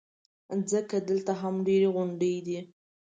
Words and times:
ځکه 0.71 0.95
دلته 1.09 1.33
هم 1.41 1.55
ډېرې 1.67 1.87
غونډۍ 1.95 2.35
دي. 2.45 2.59